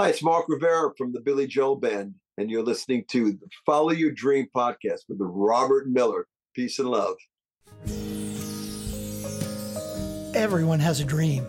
[0.00, 3.90] Hi, it's Mark Rivera from the Billy Joel Band, and you're listening to the Follow
[3.90, 6.26] Your Dream podcast with Robert Miller.
[6.54, 7.16] Peace and love.
[10.34, 11.46] Everyone has a dream.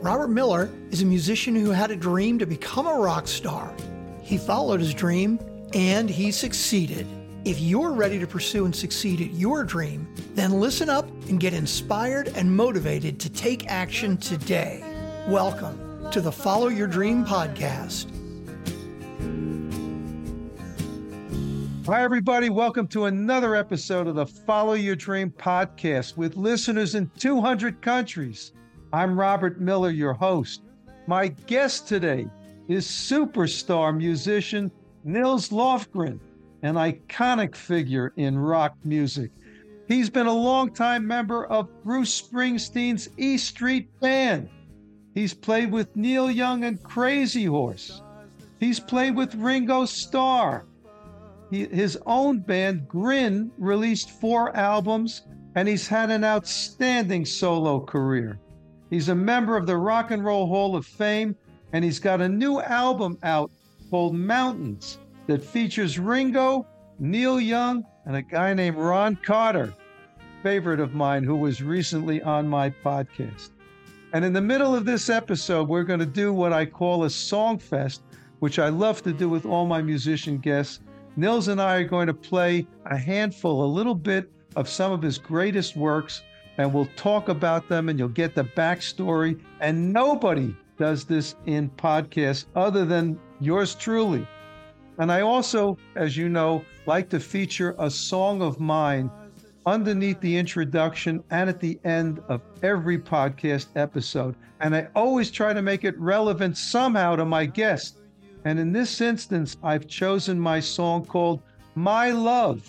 [0.00, 3.74] Robert Miller is a musician who had a dream to become a rock star.
[4.22, 5.40] He followed his dream
[5.74, 7.04] and he succeeded.
[7.44, 10.06] If you're ready to pursue and succeed at your dream,
[10.36, 14.84] then listen up and get inspired and motivated to take action today.
[15.26, 18.06] Welcome to the Follow Your Dream podcast.
[21.84, 22.48] Hi, everybody.
[22.48, 28.52] Welcome to another episode of the Follow Your Dream podcast with listeners in 200 countries.
[28.90, 30.62] I'm Robert Miller, your host.
[31.06, 32.26] My guest today
[32.68, 34.70] is superstar musician
[35.04, 36.20] Nils Lofgren,
[36.62, 39.30] an iconic figure in rock music.
[39.88, 44.48] He's been a longtime member of Bruce Springsteen's E Street Band.
[45.18, 48.02] He's played with Neil Young and Crazy Horse.
[48.60, 50.64] He's played with Ringo Starr.
[51.50, 55.22] He, his own band, Grin, released four albums,
[55.56, 58.38] and he's had an outstanding solo career.
[58.90, 61.34] He's a member of the Rock and Roll Hall of Fame,
[61.72, 63.50] and he's got a new album out
[63.90, 66.64] called Mountains that features Ringo,
[67.00, 69.74] Neil Young, and a guy named Ron Carter,
[70.44, 73.50] favorite of mine who was recently on my podcast.
[74.12, 77.10] And in the middle of this episode, we're going to do what I call a
[77.10, 78.02] song fest,
[78.38, 80.80] which I love to do with all my musician guests.
[81.16, 85.02] Nils and I are going to play a handful, a little bit of some of
[85.02, 86.22] his greatest works
[86.58, 89.40] and we'll talk about them and you'll get the backstory.
[89.60, 94.26] And nobody does this in podcasts other than yours truly.
[94.98, 99.10] And I also, as you know, like to feature a song of mine
[99.68, 104.34] underneath the introduction and at the end of every podcast episode.
[104.60, 107.98] And I always try to make it relevant somehow to my guest.
[108.44, 111.42] And in this instance, I've chosen my song called
[111.74, 112.68] My Love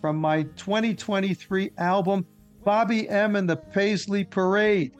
[0.00, 2.26] from my 2023 album,
[2.64, 3.36] Bobby M.
[3.36, 4.92] and the Paisley Parade.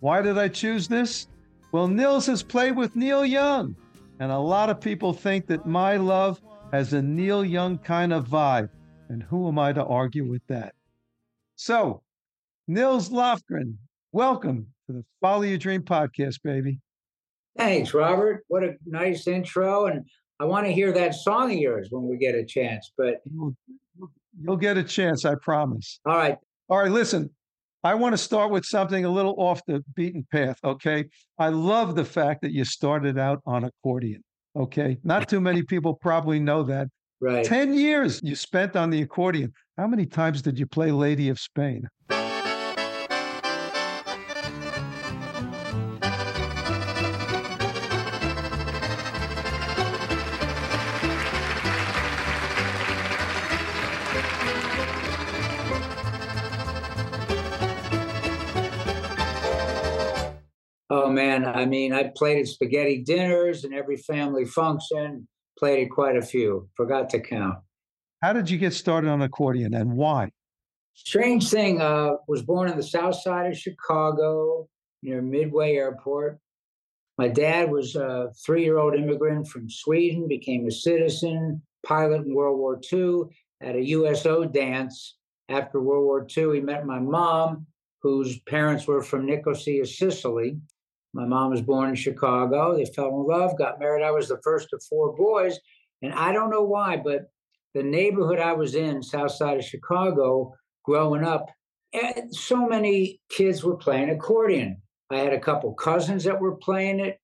[0.00, 1.28] Why did I choose this?
[1.72, 3.76] Well, Nils has played with Neil Young,
[4.18, 6.40] and a lot of people think that My Love
[6.72, 8.70] has a Neil Young kind of vibe.
[9.08, 10.74] And who am I to argue with that?
[11.62, 12.00] So,
[12.68, 13.74] Nils Lofgren,
[14.12, 16.78] welcome to the Follow Your Dream podcast, baby.
[17.58, 18.44] Thanks, Robert.
[18.48, 19.84] What a nice intro.
[19.84, 20.06] And
[20.40, 22.90] I want to hear that song of yours when we get a chance.
[22.96, 26.00] But you'll get a chance, I promise.
[26.06, 26.38] All right.
[26.70, 27.28] All right, listen,
[27.84, 31.04] I want to start with something a little off the beaten path, okay?
[31.38, 34.24] I love the fact that you started out on accordion,
[34.56, 34.96] okay?
[35.04, 36.88] Not too many people probably know that.
[37.22, 37.44] Right.
[37.44, 39.52] 10 years you spent on the accordion.
[39.76, 41.86] How many times did you play Lady of Spain?
[60.92, 65.28] Oh man, I mean, I played at spaghetti dinners and every family function.
[65.60, 66.70] Played quite a few.
[66.74, 67.58] Forgot to count.
[68.22, 70.30] How did you get started on accordion and why?
[70.94, 71.82] Strange thing.
[71.82, 74.66] Uh, was born in the south side of Chicago
[75.02, 76.38] near Midway Airport.
[77.18, 80.26] My dad was a three-year-old immigrant from Sweden.
[80.26, 83.24] Became a citizen, pilot in World War II.
[83.60, 85.18] At a USO dance
[85.50, 87.66] after World War II, he met my mom,
[88.00, 90.56] whose parents were from Nicosia, Sicily.
[91.12, 92.76] My mom was born in Chicago.
[92.76, 94.04] They fell in love, got married.
[94.04, 95.58] I was the first of four boys.
[96.02, 97.30] And I don't know why, but
[97.74, 100.54] the neighborhood I was in, south side of Chicago,
[100.84, 101.50] growing up,
[101.92, 104.80] eh, so many kids were playing accordion.
[105.10, 107.18] I had a couple cousins that were playing it,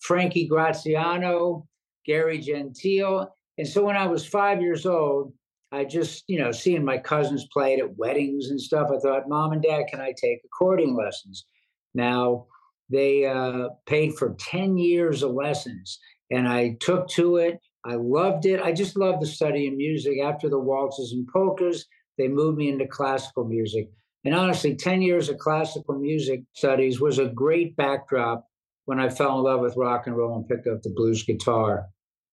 [0.00, 1.66] Frankie Graziano,
[2.06, 3.34] Gary Gentile.
[3.58, 5.32] And so when I was five years old,
[5.72, 9.28] I just, you know, seeing my cousins play it at weddings and stuff, I thought,
[9.28, 11.46] Mom and Dad, can I take accordion lessons?
[11.94, 12.46] Now,
[12.92, 15.98] they uh, paid for 10 years of lessons,
[16.30, 17.58] and I took to it.
[17.84, 18.60] I loved it.
[18.60, 20.20] I just loved the study of music.
[20.22, 21.86] After the waltzes and polkas,
[22.18, 23.90] they moved me into classical music.
[24.24, 28.46] And honestly, 10 years of classical music studies was a great backdrop
[28.84, 31.86] when I fell in love with rock and roll and picked up the blues guitar,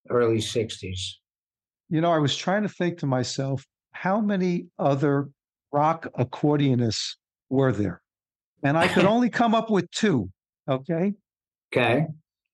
[0.10, 1.00] early 60s.
[1.90, 5.30] You know, I was trying to think to myself, how many other
[5.72, 7.16] rock accordionists
[7.50, 8.02] were there?
[8.64, 10.30] And I could only come up with two.
[10.70, 11.14] Okay.
[11.74, 12.06] Okay.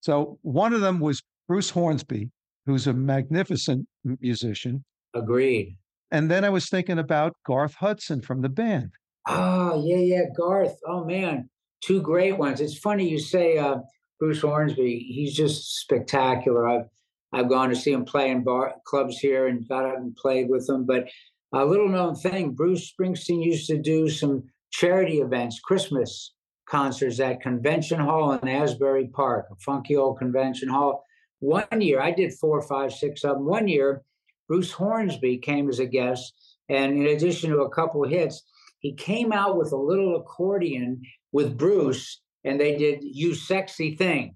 [0.01, 2.31] So one of them was Bruce Hornsby,
[2.65, 4.83] who's a magnificent musician.
[5.13, 5.77] Agreed.
[6.12, 8.91] And then I was thinking about Garth Hudson from the band.
[9.27, 10.23] Oh, yeah, yeah.
[10.38, 10.75] Garth.
[10.88, 11.50] Oh, man.
[11.83, 12.62] Two great ones.
[12.62, 13.77] It's funny you say uh,
[14.19, 16.67] Bruce Hornsby, he's just spectacular.
[16.67, 16.85] I've
[17.33, 20.50] I've gone to see him play in bar clubs here and got out and played
[20.50, 20.85] with him.
[20.85, 21.09] But
[21.51, 26.34] a little known thing, Bruce Springsteen used to do some charity events, Christmas
[26.65, 31.03] concerts at Convention Hall in Asbury Park, a funky old convention hall.
[31.39, 33.45] One year, I did four, five, six of them.
[33.45, 34.03] One year,
[34.47, 36.33] Bruce Hornsby came as a guest,
[36.69, 38.44] and in addition to a couple of hits,
[38.79, 41.01] he came out with a little accordion
[41.31, 44.35] with Bruce, and they did "You Sexy Thing"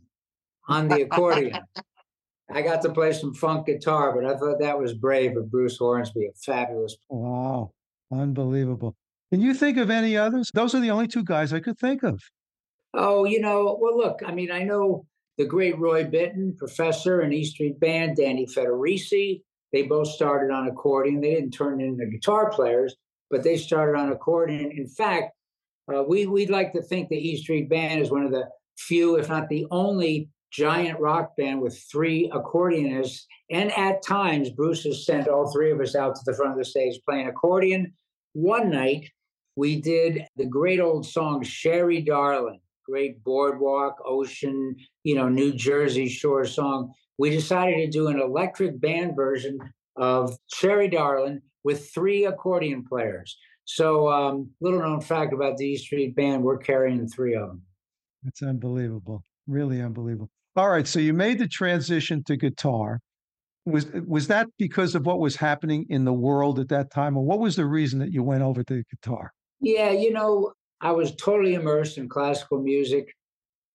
[0.68, 1.60] on the accordion.
[2.52, 5.78] I got to play some funk guitar, but I thought that was brave of Bruce
[5.78, 6.96] Hornsby, a fabulous.
[7.10, 7.74] Wow,
[8.12, 8.96] unbelievable.
[9.32, 10.50] Can you think of any others?
[10.54, 12.22] Those are the only two guys I could think of.
[12.94, 15.06] Oh, you know, well, look, I mean, I know
[15.38, 19.42] the great Roy Bittan, professor and E Street Band, Danny Federici.
[19.72, 21.22] They both started on accordion.
[21.22, 22.96] They didn't turn into guitar players,
[23.30, 24.72] but they started on accordion.
[24.72, 25.34] In fact,
[25.94, 29.18] uh, we we'd like to think the E Street Band is one of the few,
[29.18, 33.22] if not the only, giant rock band with three accordionists.
[33.52, 36.58] And at times, Bruce has sent all three of us out to the front of
[36.58, 37.94] the stage playing accordion.
[38.34, 39.10] One night,
[39.56, 46.08] we did the great old song Sherry Darling, great boardwalk, ocean, you know, New Jersey
[46.08, 46.94] shore song.
[47.18, 49.60] We decided to do an electric band version
[49.98, 53.38] of Sherry Darling with three accordion players.
[53.66, 57.62] So, um, little known fact about the E Street Band, we're carrying three of them.
[58.24, 59.22] That's unbelievable.
[59.48, 60.30] Really unbelievable.
[60.56, 63.00] All right, so you made the transition to guitar.
[63.66, 67.24] Was was that because of what was happening in the world at that time, or
[67.24, 69.32] what was the reason that you went over to guitar?
[69.62, 73.14] Yeah, you know, I was totally immersed in classical music,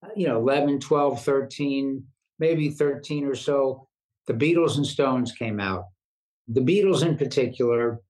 [0.04, 2.04] uh, you know, 11, 12, 13,
[2.38, 3.86] maybe 13 or so.
[4.26, 5.84] The Beatles and Stones came out.
[6.48, 8.00] The Beatles in particular,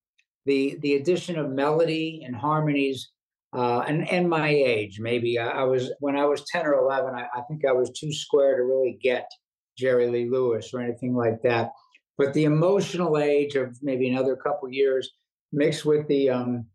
[0.46, 3.10] the the addition of melody and harmonies
[3.54, 7.14] uh, and and my age maybe I, I, was when I was 10 or 11
[7.14, 9.30] I, I, think I was too square to really get
[9.78, 11.70] Jerry Lee Lewis or anything like that
[12.18, 15.10] but the emotional age of maybe another couple years
[15.52, 16.66] mixed with the um,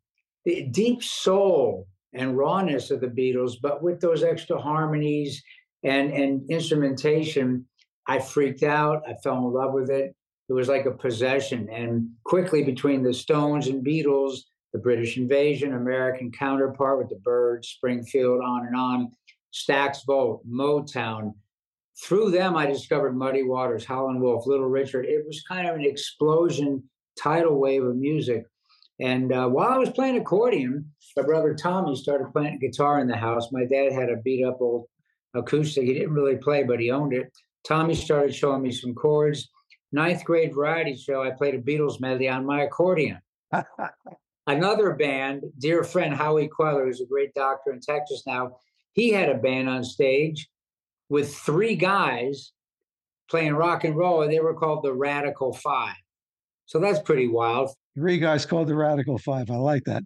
[0.46, 5.42] the deep soul and rawness of the Beatles but with those extra harmonies
[5.84, 7.66] and and instrumentation
[8.08, 10.16] I freaked out I fell in love with it
[10.50, 14.40] it was like a possession and quickly between the Stones and Beatles
[14.74, 19.12] the British invasion, American counterpart with the Byrds, Springfield, on and on,
[19.54, 21.34] Stax Volt, Motown.
[22.04, 25.06] Through them, I discovered Muddy Waters, Howlin' Wolf, Little Richard.
[25.06, 26.84] It was kind of an explosion
[27.18, 28.44] tidal wave of music.
[29.00, 33.16] And uh, while I was playing accordion, my brother Tommy started playing guitar in the
[33.16, 33.52] house.
[33.52, 34.88] My dad had a beat up old
[35.34, 35.86] acoustic.
[35.86, 37.32] He didn't really play, but he owned it.
[37.66, 39.50] Tommy started showing me some chords.
[39.92, 43.20] Ninth grade variety show, I played a Beatles medley on my accordion.
[44.48, 48.58] Another band, dear friend Howie Queller, who's a great doctor in Texas now,
[48.94, 50.50] he had a band on stage
[51.08, 52.52] with three guys
[53.30, 55.96] playing rock and roll, and they were called the Radical Five.
[56.70, 57.72] So that's pretty wild.
[57.96, 59.50] Three guys called the Radical Five.
[59.50, 60.04] I like that.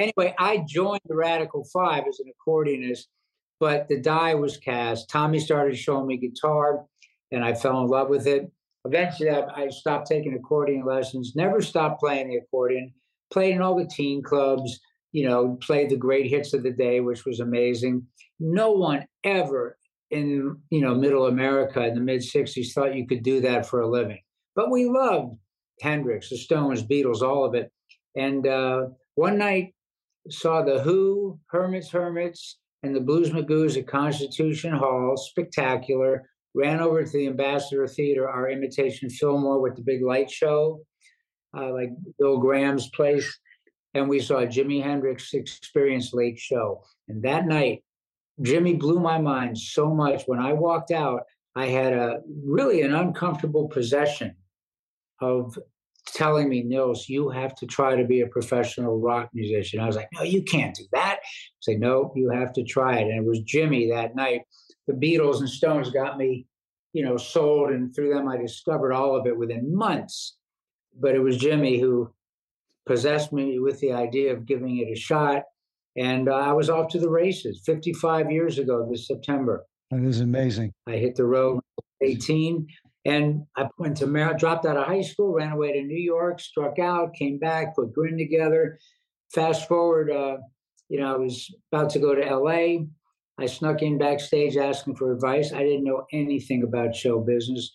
[0.00, 3.04] Anyway, I joined the Radical Five as an accordionist,
[3.60, 5.08] but the die was cast.
[5.08, 6.84] Tommy started showing me guitar,
[7.30, 8.50] and I fell in love with it.
[8.84, 12.92] Eventually, I stopped taking accordion lessons, never stopped playing the accordion
[13.30, 14.80] played in all the teen clubs,
[15.12, 18.04] you know, played the great hits of the day, which was amazing.
[18.40, 19.76] No one ever
[20.10, 23.80] in, you know, middle America in the mid 60s thought you could do that for
[23.80, 24.20] a living.
[24.56, 25.36] But we loved
[25.80, 27.70] Hendrix, the Stones, Beatles, all of it.
[28.16, 29.74] And uh, one night
[30.28, 36.24] saw the Who, Hermits, Hermits, and the Blues Magoos at Constitution Hall, spectacular.
[36.54, 40.80] Ran over to the Ambassador Theater, our imitation Fillmore with the big light show
[41.56, 43.38] uh, like Bill Graham's place,
[43.94, 46.82] and we saw Jimi Hendrix Experience Late Show.
[47.08, 47.82] And that night,
[48.40, 50.22] Jimi blew my mind so much.
[50.26, 51.22] When I walked out,
[51.56, 54.36] I had a really an uncomfortable possession
[55.20, 55.58] of
[56.06, 59.80] telling me, Nils, you have to try to be a professional rock musician.
[59.80, 61.18] I was like, no, you can't do that.
[61.22, 63.08] I said, no, you have to try it.
[63.08, 64.42] And it was Jimi that night.
[64.86, 66.46] The Beatles and Stones got me,
[66.92, 70.36] you know, sold, and through them I discovered all of it within months
[70.98, 72.12] but it was Jimi who
[72.86, 75.42] possessed me with the idea of giving it a shot.
[75.96, 79.64] And uh, I was off to the races 55 years ago this September.
[79.90, 80.72] That is amazing.
[80.86, 81.60] I hit the road
[82.00, 82.66] 18
[83.04, 86.40] and I went to Mar- dropped out of high school, ran away to New York,
[86.40, 88.78] struck out, came back, put Grin together.
[89.32, 90.38] Fast forward, uh,
[90.88, 92.84] you know, I was about to go to LA.
[93.38, 95.52] I snuck in backstage asking for advice.
[95.52, 97.72] I didn't know anything about show business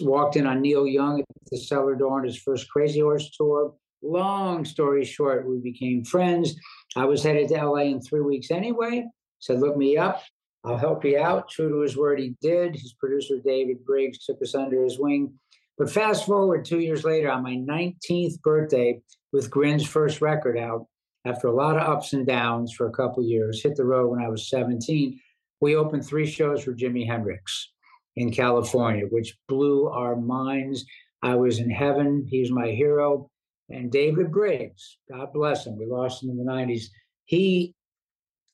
[0.00, 3.74] walked in on Neil Young at the cellar door on his first Crazy Horse tour.
[4.02, 6.54] Long story short, we became friends.
[6.96, 9.06] I was headed to LA in three weeks anyway.
[9.38, 10.22] Said, look me up.
[10.64, 11.48] I'll help you out.
[11.48, 12.74] True to his word, he did.
[12.74, 15.34] His producer, David Briggs, took us under his wing.
[15.76, 19.00] But fast forward two years later, on my 19th birthday,
[19.32, 20.86] with Grin's first record out,
[21.24, 24.22] after a lot of ups and downs for a couple years, hit the road when
[24.22, 25.18] I was 17.
[25.60, 27.72] We opened three shows for Jimi Hendrix
[28.16, 30.84] in California, which blew our minds.
[31.22, 32.26] I was in heaven.
[32.28, 33.30] He's my hero.
[33.70, 36.84] And David Briggs, God bless him, we lost him in the 90s.
[37.24, 37.74] He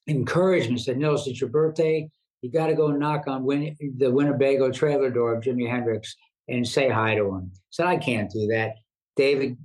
[0.08, 2.08] encouraged me, said, Nils, it's your birthday.
[2.42, 6.16] You got to go knock on Win- the Winnebago trailer door of Jimi Hendrix
[6.48, 7.50] and say hi to him.
[7.54, 8.74] I said, I can't do that.
[9.16, 9.56] David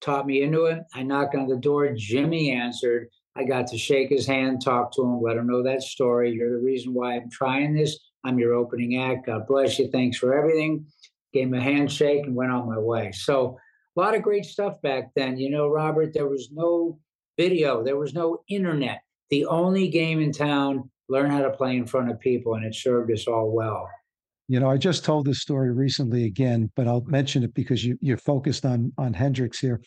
[0.00, 0.82] taught me into it.
[0.94, 1.88] I knocked on the door.
[1.88, 3.08] Jimi answered.
[3.36, 6.30] I got to shake his hand, talk to him, let him know that story.
[6.30, 7.98] You're the reason why I'm trying this.
[8.24, 9.26] I'm your opening act.
[9.26, 9.90] God bless you.
[9.90, 10.86] Thanks for everything.
[11.32, 13.10] Gave him a handshake and went on my way.
[13.12, 13.58] So
[13.96, 15.36] a lot of great stuff back then.
[15.36, 16.98] You know, Robert, there was no
[17.36, 19.00] video, there was no internet.
[19.30, 22.74] The only game in town, learn how to play in front of people, and it
[22.74, 23.88] served us all well.
[24.48, 27.96] You know, I just told this story recently again, but I'll mention it because you,
[28.00, 29.80] you're focused on on Hendrix here.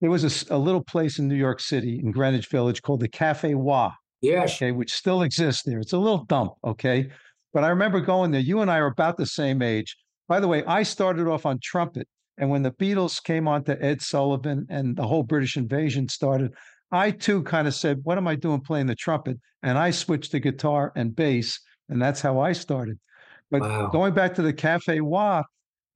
[0.00, 3.08] There was a, a little place in New York City in Greenwich Village called the
[3.08, 3.92] Cafe Wha.
[4.20, 4.56] Yes.
[4.56, 5.78] Okay, which still exists there.
[5.78, 6.52] It's a little dump.
[6.64, 7.08] Okay,
[7.52, 8.40] but I remember going there.
[8.40, 9.96] You and I are about the same age.
[10.26, 12.08] By the way, I started off on trumpet.
[12.36, 16.52] And when the Beatles came on to Ed Sullivan and the whole British invasion started,
[16.94, 19.38] I too kind of said, What am I doing playing the trumpet?
[19.62, 21.60] And I switched to guitar and bass.
[21.88, 22.98] And that's how I started.
[23.50, 23.88] But wow.
[23.88, 25.42] going back to the Cafe Wha,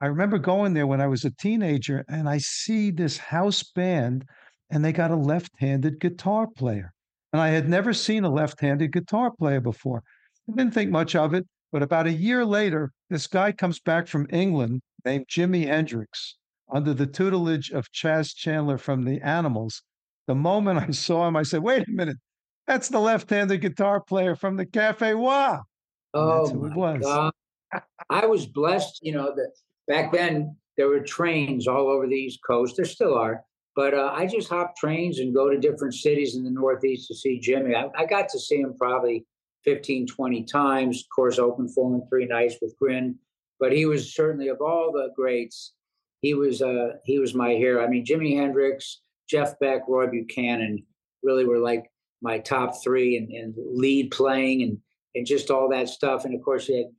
[0.00, 4.24] I remember going there when I was a teenager and I see this house band
[4.70, 6.92] and they got a left handed guitar player.
[7.32, 10.02] And I had never seen a left handed guitar player before.
[10.48, 11.46] I didn't think much of it.
[11.70, 16.36] But about a year later, this guy comes back from England named Jimi Hendrix
[16.72, 19.82] under the tutelage of Chas Chandler from the Animals.
[20.28, 22.18] The moment I saw him, I said, wait a minute,
[22.66, 25.62] that's the left handed guitar player from the Cafe Wha.
[26.12, 27.32] Oh, that's who it was.
[28.10, 29.52] I was blessed, you know, that
[29.88, 32.76] back then there were trains all over the East Coast.
[32.76, 33.42] There still are.
[33.74, 37.14] But uh, I just hop trains and go to different cities in the Northeast to
[37.14, 37.74] see Jimi.
[37.74, 39.24] I, I got to see him probably
[39.64, 41.00] 15, 20 times.
[41.00, 43.16] Of course, open four and three nights with Grin.
[43.60, 45.72] But he was certainly of all the greats,
[46.20, 47.82] he was uh, he was my hero.
[47.82, 50.82] I mean, Jimi Hendrix, Jeff Beck, Roy Buchanan
[51.22, 51.90] really were like
[52.22, 54.78] my top three and, lead playing and
[55.14, 56.24] and just all that stuff.
[56.24, 56.90] And of course, you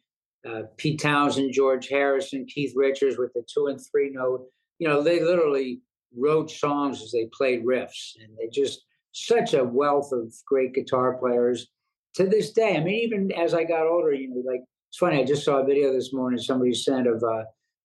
[0.46, 4.46] had uh, Pete Townshend, George Harrison, Keith Richards with the two and three note.
[4.80, 5.82] You know, they literally
[6.18, 11.18] wrote songs as they played riffs, and they just such a wealth of great guitar
[11.18, 11.68] players
[12.16, 12.78] to this day.
[12.78, 15.20] I mean, even as I got older, you know, like it's funny.
[15.20, 17.44] I just saw a video this morning somebody sent of uh,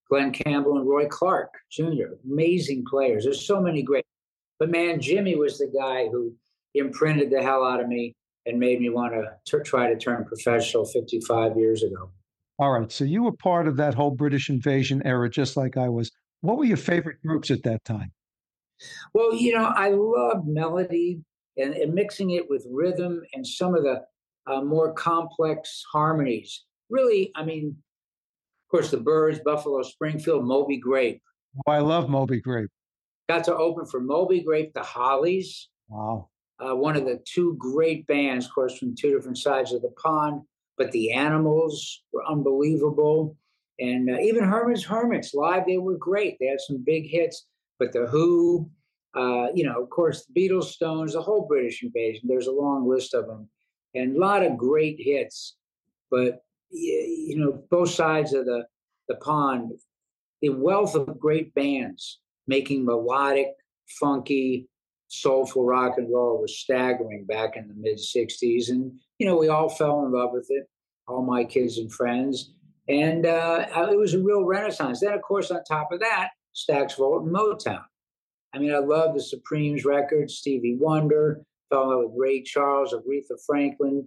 [0.09, 2.15] Glen Campbell and Roy Clark Jr.
[2.31, 3.25] Amazing players.
[3.25, 4.05] There's so many great.
[4.58, 6.34] But man, Jimi was the guy who
[6.75, 8.14] imprinted the hell out of me
[8.46, 12.11] and made me want to try to turn professional 55 years ago.
[12.58, 12.90] All right.
[12.90, 16.11] So you were part of that whole British invasion era, just like I was.
[16.42, 18.12] What were your favorite groups at that time?
[19.12, 21.20] Well, you know, I loved melody
[21.56, 24.02] and, and mixing it with rhythm and some of the
[24.46, 26.64] uh, more complex harmonies.
[26.90, 27.76] Really, I mean,
[28.66, 31.23] of course, the Byrds, Buffalo Springfield, Moby Grape.
[31.66, 32.70] Oh, I love Moby Grape.
[33.28, 35.69] Got to open for Moby Grape, the Hollies.
[35.88, 36.28] Wow.
[36.59, 39.93] Uh, one of the two great bands, of course, from two different sides of the
[40.02, 40.43] pond.
[40.76, 43.37] But the Animals were unbelievable.
[43.81, 46.37] And uh, even Herman's Hermits live, they were great.
[46.38, 47.47] They had some big hits.
[47.78, 48.71] But The Who,
[49.16, 52.28] uh, you know, of course, the Beatles, Stones, the whole British invasion.
[52.28, 53.49] There's a long list of them
[53.95, 55.57] and a lot of great hits.
[56.11, 58.66] But you know, both sides of the
[59.09, 59.73] the pond,
[60.40, 63.49] the wealth of great bands making melodic,
[64.01, 64.69] funky,
[65.09, 69.49] soulful rock and roll was staggering back in the mid '60s, and you know, we
[69.49, 70.69] all fell in love with it.
[71.07, 72.53] All my kids and friends,
[72.89, 75.01] and uh, it was a real renaissance.
[75.01, 77.85] Then, of course, on top of that, Stax Volt and Motown.
[78.55, 82.95] I mean, I love the Supremes records, Stevie Wonder, fell in love with Ray Charles,
[82.95, 84.07] Aretha Franklin.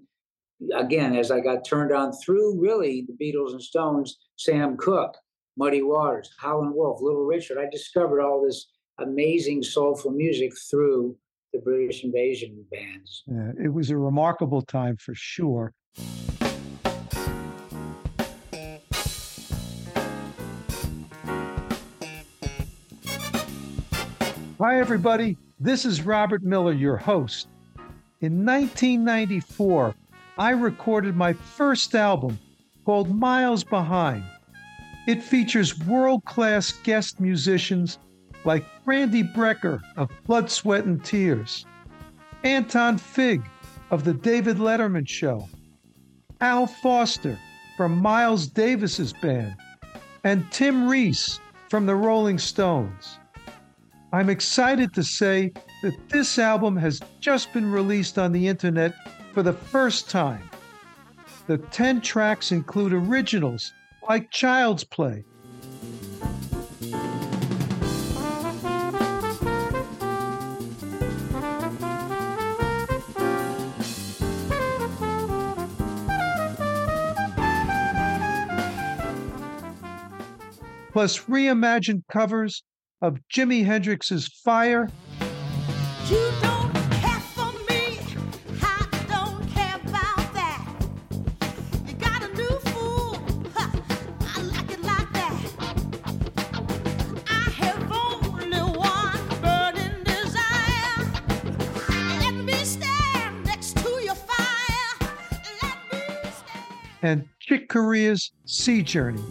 [0.73, 5.17] Again, as I got turned on through really the Beatles and Stones, Sam Cooke,
[5.57, 8.67] Muddy Waters, Howlin' Wolf, Little Richard, I discovered all this
[8.99, 11.17] amazing soulful music through
[11.51, 13.23] the British invasion bands.
[13.25, 15.73] Yeah, it was a remarkable time for sure.
[24.59, 25.37] Hi, everybody.
[25.59, 27.47] This is Robert Miller, your host.
[28.21, 29.95] In 1994,
[30.37, 32.37] I recorded my first album
[32.85, 34.23] called Miles Behind.
[35.07, 37.97] It features world class guest musicians
[38.43, 41.65] like Randy Brecker of Blood, Sweat, and Tears,
[42.43, 43.41] Anton Fig
[43.89, 45.47] of The David Letterman Show,
[46.41, 47.39] Al Foster
[47.77, 49.55] from Miles Davis's band,
[50.25, 53.17] and Tim Ries from the Rolling Stones.
[54.11, 58.93] I'm excited to say that this album has just been released on the internet
[59.33, 60.49] for the first time.
[61.47, 63.71] The 10 tracks include originals
[64.07, 65.23] like Child's Play,
[80.91, 82.63] plus reimagined covers
[83.01, 84.89] of Jimi Hendrix's Fire.
[107.47, 109.23] Chick Corea's Sea Journey.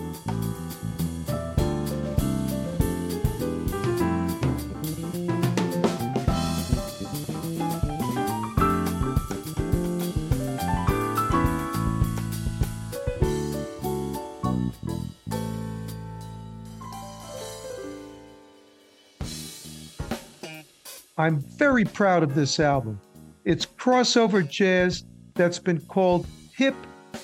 [21.19, 22.99] I'm very proud of this album.
[23.45, 25.05] It's crossover jazz
[25.35, 26.75] that's been called hip,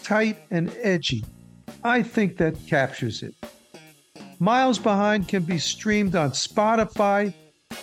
[0.03, 1.25] tight, and edgy.
[1.85, 3.35] I think that captures it.
[4.39, 7.33] Miles Behind can be streamed on Spotify,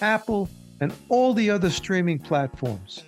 [0.01, 0.49] Apple,
[0.81, 3.03] and all the other streaming platforms.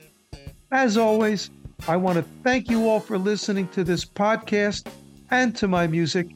[0.72, 1.50] As always,
[1.88, 4.88] I want to thank you all for listening to this podcast
[5.32, 6.28] and to my music,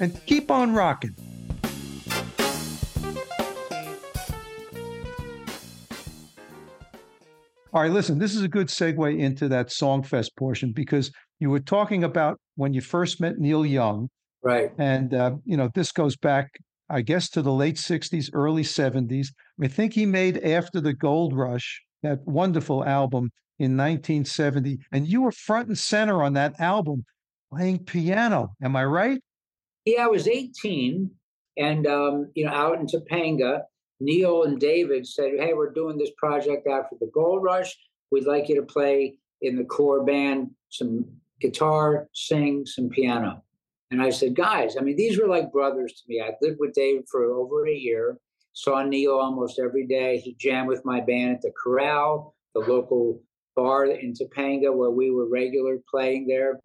[0.00, 1.14] and keep on rocking.
[7.74, 11.58] All right, listen, this is a good segue into that Songfest portion because you were
[11.58, 14.08] talking about when you first met Neil Young.
[14.44, 14.70] Right.
[14.78, 16.50] And, uh, you know, this goes back,
[16.88, 19.26] I guess, to the late 60s, early 70s.
[19.60, 24.78] I think he made After the Gold Rush, that wonderful album in 1970.
[24.92, 27.04] And you were front and center on that album
[27.52, 28.54] playing piano.
[28.62, 29.20] Am I right?
[29.84, 31.10] Yeah, I was 18
[31.56, 33.62] and, um, you know, out in Topanga
[34.00, 37.76] Neil and David said, Hey, we're doing this project after the gold rush.
[38.10, 41.06] We'd like you to play in the core band some
[41.40, 43.42] guitar, sing some piano.
[43.90, 46.20] And I said, Guys, I mean, these were like brothers to me.
[46.20, 48.18] I lived with David for over a year,
[48.52, 50.18] saw Neil almost every day.
[50.18, 53.20] He jammed with my band at the Corral, the local
[53.54, 56.60] bar in Topanga where we were regular playing there.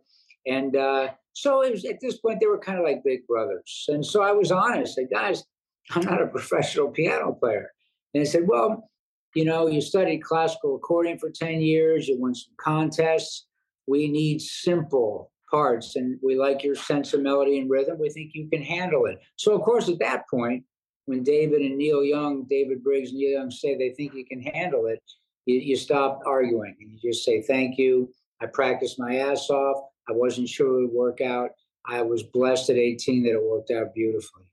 [0.47, 3.85] And uh, so it was at this point, they were kind of like big brothers.
[3.89, 5.43] And so I was honest, I said, guys,
[5.91, 7.71] I'm not a professional piano player.
[8.13, 8.89] And they said, Well,
[9.35, 13.45] you know, you studied classical accordion for 10 years, you won some contests.
[13.87, 17.97] We need simple parts, and we like your sense of melody and rhythm.
[17.99, 19.19] We think you can handle it.
[19.35, 20.63] So, of course, at that point,
[21.05, 24.41] when David and Neil Young, David Briggs and Neil Young say they think you can
[24.41, 25.01] handle it,
[25.45, 28.11] you, you stop arguing and you just say, Thank you.
[28.41, 29.89] I practiced my ass off.
[30.07, 31.51] I wasn't sure it would work out.
[31.85, 34.43] I was blessed at 18 that it worked out beautifully.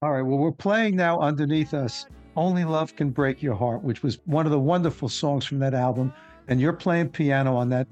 [0.00, 0.22] All right.
[0.22, 2.06] Well, we're playing now underneath us.
[2.36, 5.74] Only Love Can Break Your Heart, which was one of the wonderful songs from that
[5.74, 6.12] album.
[6.46, 7.88] And you're playing piano on that.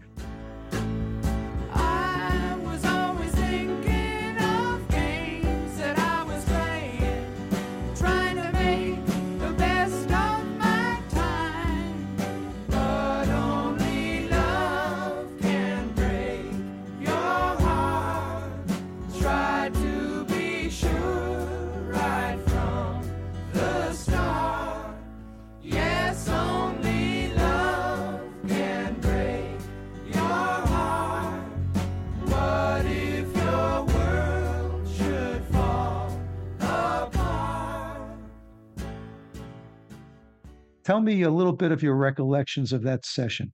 [41.06, 43.52] Me a little bit of your recollections of that session.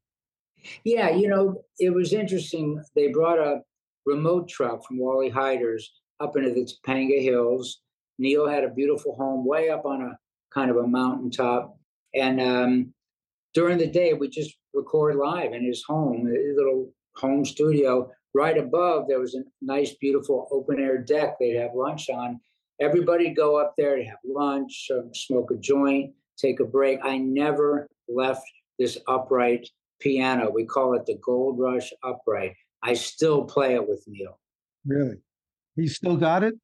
[0.84, 2.82] Yeah, you know, it was interesting.
[2.96, 3.60] They brought a
[4.06, 7.80] remote truck from Wally Heider's up into the Topanga Hills.
[8.18, 10.18] Neil had a beautiful home way up on a
[10.52, 11.76] kind of a mountaintop.
[12.14, 12.94] And um,
[13.54, 18.10] during the day, we just record live in his home, a little home studio.
[18.34, 22.40] Right above, there was a nice, beautiful open air deck they'd have lunch on.
[22.80, 26.98] Everybody'd go up there to have lunch, smoke a joint take a break.
[27.02, 28.42] I never left
[28.78, 29.68] this upright
[30.00, 30.50] piano.
[30.50, 32.55] We call it the Gold Rush upright.
[32.83, 34.38] I still play it with Neil.
[34.85, 35.16] Really?
[35.76, 36.55] He still got it?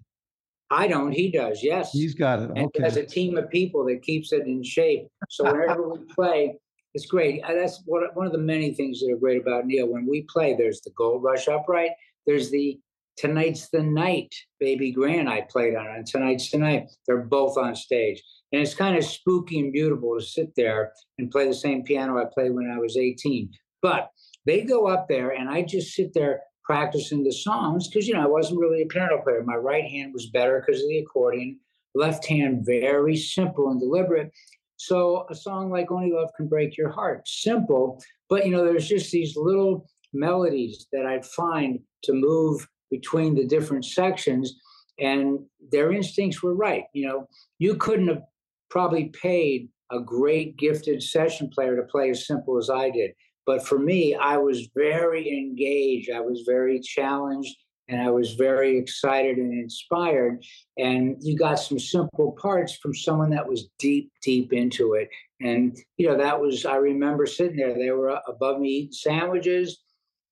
[0.71, 1.13] I don't.
[1.13, 1.63] He does.
[1.63, 1.93] Yes.
[1.93, 2.51] He's got it.
[2.51, 2.85] Okay.
[2.85, 5.09] As a team of people that keeps it in shape.
[5.31, 6.57] So whenever we play,
[6.95, 7.43] it's great.
[7.43, 9.87] Uh, that's one of the many things that are great about Neil.
[9.87, 11.93] When we play, there's the Gold Rush upright.
[12.27, 12.79] There's the
[13.17, 16.89] Tonight's the Night, Baby Grand, I played on, and Tonight's the Night.
[17.07, 18.23] They're both on stage.
[18.53, 22.19] And it's kind of spooky and beautiful to sit there and play the same piano
[22.19, 23.51] I played when I was 18.
[23.83, 24.11] But
[24.47, 28.23] they go up there, and I just sit there practicing the songs because, you know,
[28.23, 29.43] I wasn't really a piano player.
[29.45, 31.59] My right hand was better because of the accordion,
[31.95, 34.33] left hand, very simple and deliberate.
[34.77, 38.89] So a song like Only Love Can Break Your Heart, simple, but, you know, there's
[38.89, 44.55] just these little melodies that I'd find to move between the different sections
[44.99, 48.23] and their instincts were right you know you couldn't have
[48.71, 53.13] probably paid a great gifted session player to play as simple as i did
[53.47, 57.57] but for me i was very engaged i was very challenged
[57.89, 60.43] and i was very excited and inspired
[60.77, 65.09] and you got some simple parts from someone that was deep deep into it
[65.41, 69.79] and you know that was i remember sitting there they were above me eating sandwiches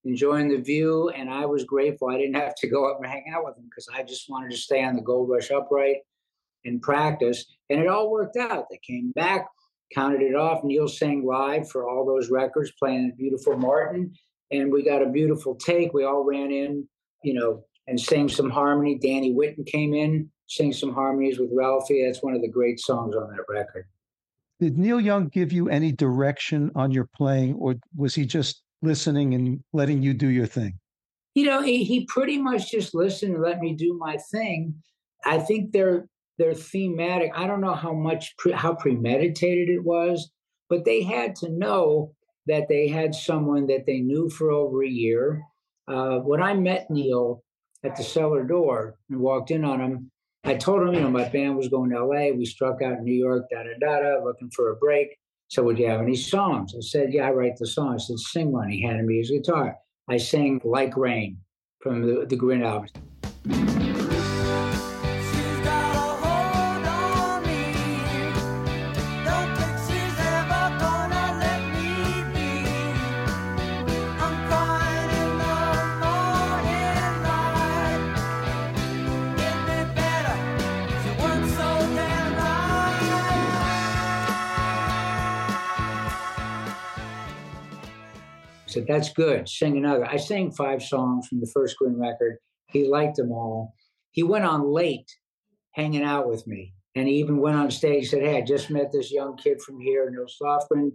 [0.06, 1.10] enjoying the view.
[1.10, 3.64] And I was grateful I didn't have to go up and hang out with them
[3.68, 5.98] because I just wanted to stay on the Gold Rush upright
[6.64, 7.44] and practice.
[7.70, 8.66] And it all worked out.
[8.70, 9.46] They came back,
[9.94, 10.64] counted it off.
[10.64, 14.12] Neil sang live for all those records, playing beautiful Martin.
[14.50, 15.92] And we got a beautiful take.
[15.92, 16.86] We all ran in,
[17.22, 18.98] you know, and sang some harmony.
[18.98, 22.04] Danny Whitten came in, sang some harmonies with Ralphie.
[22.04, 23.86] That's one of the great songs on that record.
[24.60, 29.34] Did Neil Young give you any direction on your playing, or was he just listening
[29.34, 30.78] and letting you do your thing?
[31.34, 34.74] You know, he, he pretty much just listened and let me do my thing.
[35.26, 37.32] I think they're they're thematic.
[37.34, 40.30] I don't know how much pre, how premeditated it was,
[40.68, 42.14] but they had to know
[42.46, 45.42] that they had someone that they knew for over a year.
[45.88, 47.42] Uh, when I met Neil
[47.84, 50.10] at the cellar door and walked in on him,
[50.44, 52.30] I told him, you know, my band was going to LA.
[52.30, 55.08] We struck out in New York, da da da da, looking for a break.
[55.48, 56.74] So, would you have any songs?
[56.76, 58.04] I said, Yeah, I write the songs.
[58.04, 58.68] I said, Sing one.
[58.68, 59.76] He handed me his guitar.
[60.08, 61.38] I sang Like Rain
[61.80, 63.85] from the, the Grin album.
[88.76, 89.48] Said, That's good.
[89.48, 90.06] Sing another.
[90.06, 92.38] I sang five songs from the first Grin record.
[92.68, 93.74] He liked them all.
[94.10, 95.10] He went on late
[95.72, 96.74] hanging out with me.
[96.94, 99.60] And he even went on stage and said, Hey, I just met this young kid
[99.62, 100.92] from here, Neil Lofgren,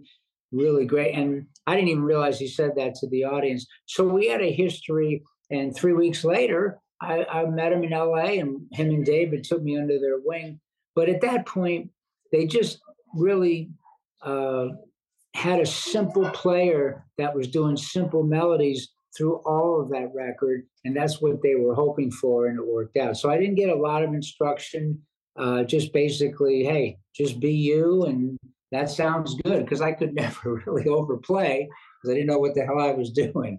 [0.50, 1.14] really great.
[1.14, 3.66] And I didn't even realize he said that to the audience.
[3.86, 5.22] So we had a history.
[5.50, 9.62] And three weeks later, I, I met him in LA, and him and David took
[9.62, 10.60] me under their wing.
[10.94, 11.90] But at that point,
[12.30, 12.80] they just
[13.14, 13.70] really
[14.22, 14.68] uh,
[15.34, 20.96] had a simple player that was doing simple melodies through all of that record, and
[20.96, 23.16] that's what they were hoping for, and it worked out.
[23.16, 25.00] So I didn't get a lot of instruction.
[25.36, 28.38] Uh, just basically, hey, just be you, and
[28.70, 31.68] that sounds good because I could never really overplay
[32.02, 33.58] because I didn't know what the hell I was doing.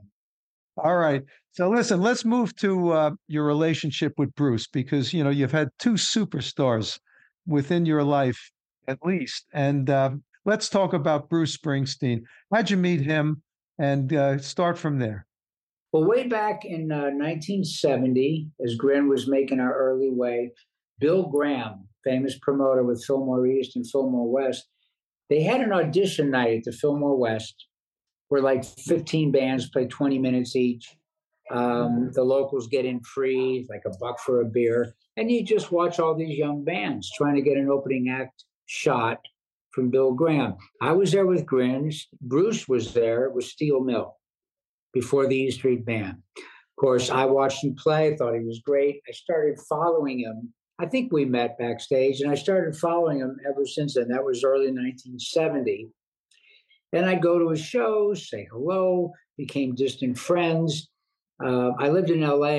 [0.78, 1.22] All right.
[1.52, 5.70] So listen, let's move to uh, your relationship with Bruce because you know you've had
[5.78, 7.00] two superstars
[7.46, 8.52] within your life
[8.88, 10.12] at least, and uh,
[10.46, 12.24] let's talk about Bruce Springsteen.
[12.54, 13.42] How'd you meet him
[13.80, 15.26] and uh, start from there?
[15.92, 20.52] Well, way back in uh, 1970, as Grin was making our early way,
[21.00, 24.68] Bill Graham, famous promoter with Fillmore East and Fillmore West,
[25.30, 27.68] they had an audition night at the Fillmore West
[28.30, 30.96] where like 15 bands play 20 minutes each.
[31.52, 34.96] Um, the locals get in free, like a buck for a beer.
[35.18, 39.20] And you just watch all these young bands trying to get an opening act shot
[39.74, 40.56] from Bill Graham.
[40.82, 42.08] I was there with Grins.
[42.22, 44.16] Bruce was there with Steel Mill
[44.94, 46.18] before the E Street Band.
[46.38, 49.02] Of course, I watched him play, thought he was great.
[49.08, 50.54] I started following him.
[50.80, 54.08] I think we met backstage, and I started following him ever since then.
[54.08, 55.90] That was early 1970.
[56.92, 60.90] Then I'd go to his shows, say hello, became distant friends.
[61.44, 62.56] Uh, I lived in LA,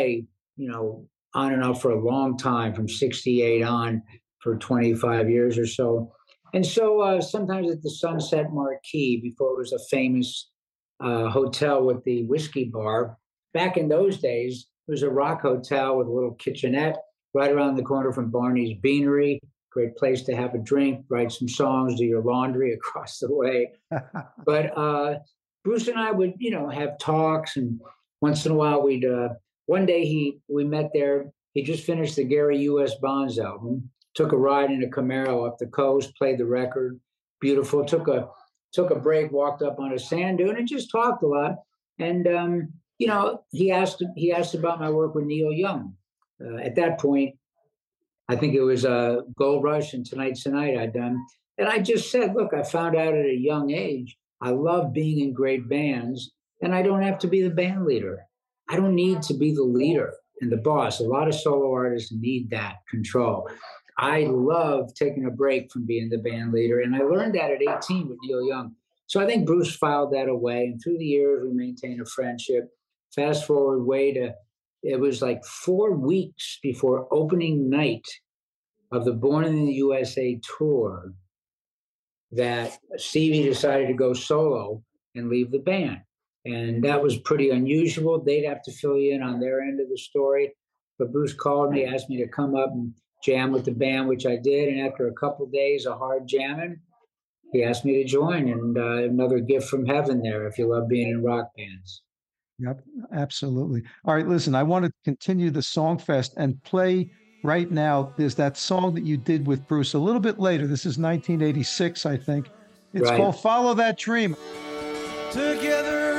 [0.56, 4.02] you know, on and off for a long time, from 68 on
[4.38, 6.12] for 25 years or so.
[6.54, 10.50] And so uh, sometimes at the Sunset Marquis, before it was a famous
[11.00, 13.18] uh, hotel with the whiskey bar,
[13.52, 16.98] back in those days, it was a rock hotel with a little kitchenette
[17.34, 19.40] right around the corner from Barney's Beanery.
[19.72, 23.72] Great place to have a drink, write some songs, do your laundry across the way.
[24.46, 25.18] but uh,
[25.64, 27.80] Bruce and I would, you know, have talks, and
[28.20, 29.04] once in a while we'd.
[29.04, 29.30] Uh,
[29.66, 31.32] one day he we met there.
[31.54, 32.94] He just finished the Gary U.S.
[32.96, 36.98] Bonds album, took a ride in a Camaro up the coast, played the record,
[37.40, 37.84] beautiful.
[37.84, 38.28] Took a
[38.72, 41.56] took a break, walked up on a sand dune, and just talked a lot.
[41.98, 45.94] And um, you know, he asked he asked about my work with Neil Young.
[46.44, 47.36] Uh, at that point,
[48.28, 51.24] I think it was uh, Gold Rush and Tonight's Tonight I'd done,
[51.58, 55.20] and I just said, look, I found out at a young age I love being
[55.20, 58.20] in great bands, and I don't have to be the band leader.
[58.68, 61.00] I don't need to be the leader and the boss.
[61.00, 63.48] A lot of solo artists need that control.
[63.96, 67.62] I love taking a break from being the band leader, and I learned that at
[67.62, 68.74] 18 with Neil Young.
[69.06, 72.70] So I think Bruce filed that away, and through the years we maintained a friendship.
[73.14, 74.34] Fast forward way to
[74.82, 78.06] it was like four weeks before opening night
[78.92, 81.14] of the Born in the USA tour
[82.32, 84.82] that Stevie decided to go solo
[85.14, 86.00] and leave the band.
[86.44, 88.22] And that was pretty unusual.
[88.22, 90.52] They'd have to fill you in on their end of the story.
[90.98, 92.92] But Bruce called me, asked me to come up and
[93.24, 94.68] jam with the band, which I did.
[94.68, 96.80] And after a couple of days of hard jamming,
[97.52, 98.48] he asked me to join.
[98.48, 102.02] And uh, another gift from heaven there if you love being in rock bands.
[102.58, 102.82] Yep,
[103.12, 103.82] absolutely.
[104.04, 107.10] All right, listen, I want to continue the Song Fest and play
[107.42, 108.12] right now.
[108.16, 110.66] There's that song that you did with Bruce a little bit later.
[110.66, 112.48] This is 1986, I think.
[112.92, 113.16] It's right.
[113.16, 114.36] called Follow That Dream.
[115.32, 116.13] Together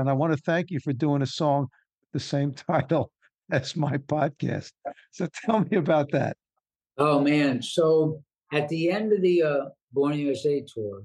[0.00, 1.68] And I want to thank you for doing a song
[2.02, 3.12] with the same title
[3.50, 4.72] as my podcast.
[5.12, 6.36] So tell me about that.
[6.98, 7.62] Oh man!
[7.62, 11.02] So at the end of the uh, Born USA tour,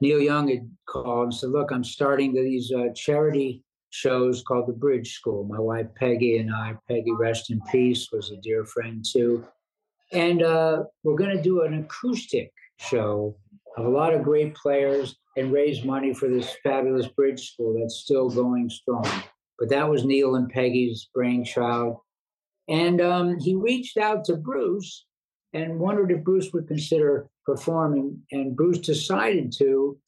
[0.00, 4.74] Neil Young had called and said, "Look, I'm starting these uh, charity shows called the
[4.74, 5.44] Bridge School.
[5.44, 9.46] My wife Peggy and I, Peggy, rest in peace, was a dear friend too,
[10.12, 13.36] and uh, we're going to do an acoustic show
[13.80, 18.28] a lot of great players and raise money for this fabulous bridge school that's still
[18.28, 19.06] going strong."
[19.58, 21.98] But that was Neil and Peggy's brainchild.
[22.68, 25.06] And um, he reached out to Bruce
[25.52, 28.22] and wondered if Bruce would consider performing.
[28.30, 29.98] And Bruce decided to.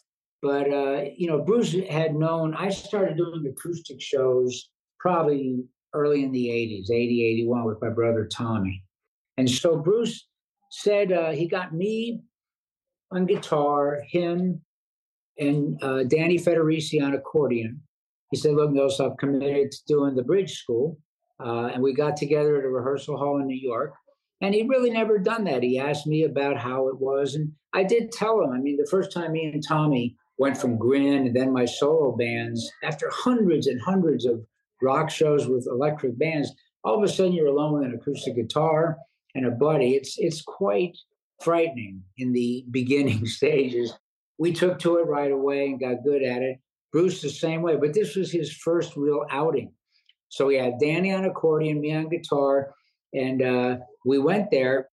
[0.42, 6.32] But, uh, you know, Bruce had known, I started doing acoustic shows probably early in
[6.32, 8.84] the 80s, 80, 81 with my brother Tommy.
[9.36, 10.26] And so Bruce
[10.70, 12.22] said uh, he got me
[13.10, 14.60] on guitar, him
[15.38, 17.80] and uh, Danny Federici on accordion.
[18.30, 20.98] He said, Look, Nils, I've committed to doing the bridge school.
[21.44, 23.94] Uh, and we got together at a rehearsal hall in New York.
[24.42, 25.62] And he'd really never done that.
[25.62, 27.34] He asked me about how it was.
[27.34, 28.52] And I did tell him.
[28.52, 32.16] I mean, the first time me and Tommy went from Grin and then my solo
[32.16, 34.40] bands, after hundreds and hundreds of
[34.82, 36.50] rock shows with electric bands,
[36.84, 38.96] all of a sudden you're alone with an acoustic guitar
[39.34, 39.94] and a buddy.
[39.94, 40.96] It's it's quite
[41.40, 43.92] frightening in the beginning stages.
[44.38, 46.58] We took to it right away and got good at it.
[46.92, 49.72] Bruce the same way, but this was his first real outing.
[50.28, 52.72] So we had Danny on accordion, me on guitar,
[53.12, 54.88] and uh, we went there.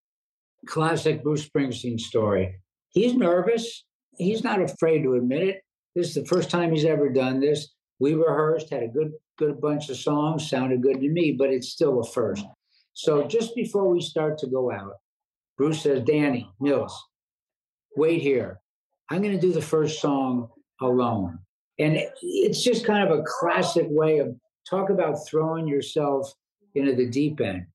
[0.68, 2.60] Classic Bruce Springsteen story.
[2.90, 3.86] He's nervous.
[4.18, 5.62] He's not afraid to admit it.
[5.96, 7.70] This is the first time he's ever done this.
[8.00, 11.70] We rehearsed, had a good good bunch of songs, sounded good to me, but it's
[11.70, 12.46] still a first.
[12.94, 14.94] So just before we start to go out,
[15.58, 16.94] Bruce says, Danny, Nils,
[17.96, 18.60] wait here.
[19.10, 20.50] I'm going to do the first song
[20.82, 21.40] alone.
[21.80, 24.36] And it's just kind of a classic way of
[24.70, 26.32] talk about throwing yourself
[26.76, 27.66] into the deep end.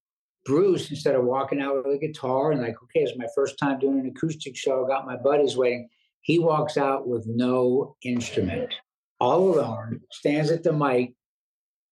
[0.45, 3.79] Bruce, instead of walking out with a guitar and like, okay, it's my first time
[3.79, 5.88] doing an acoustic show, got my buddies waiting,
[6.23, 8.73] he walks out with no instrument,
[9.21, 11.14] all alone, stands at the mic,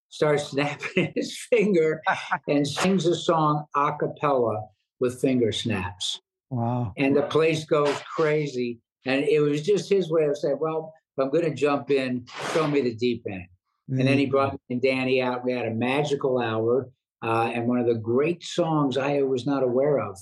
[0.09, 2.01] starts snapping his finger,
[2.49, 4.69] and sings a song a cappella
[5.01, 6.21] with finger snaps.
[6.51, 6.93] Wow.
[6.97, 8.81] And the place goes crazy.
[9.07, 12.27] And it was just his way of saying, well, if I'm going to jump in,
[12.53, 13.47] show me the deep end.
[13.91, 14.01] Mm-hmm.
[14.01, 14.31] And then he mm.
[14.31, 15.45] brought me and Danny out.
[15.45, 16.91] We had a magical hour
[17.23, 20.19] uh, and one of the great songs I was not aware of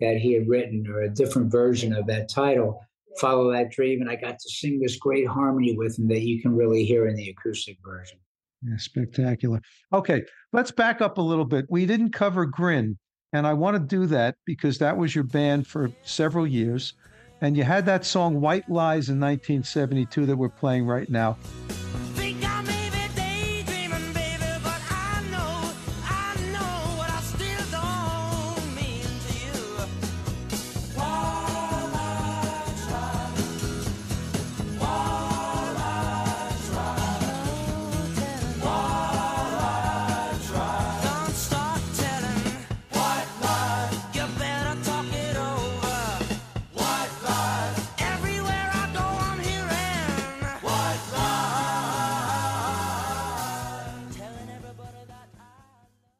[0.00, 2.80] that he had written, or a different version of that title,
[3.18, 4.00] Follow That Dream.
[4.00, 7.08] And I got to sing this great harmony with him that you can really hear
[7.08, 8.18] in the acoustic version.
[8.62, 9.60] Yeah, spectacular.
[9.92, 11.66] Okay, let's back up a little bit.
[11.70, 12.98] We didn't cover Grin,
[13.32, 16.94] and I want to do that because that was your band for several years.
[17.40, 21.36] And you had that song White Lies in 1972 that we're playing right now.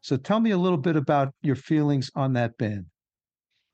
[0.07, 2.87] So tell me a little bit about your feelings on that band.